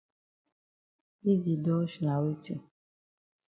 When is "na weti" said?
2.03-2.53